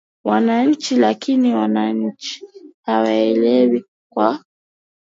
[0.23, 2.45] wananchi lakini wananchi
[2.81, 4.43] hawaelewi kwa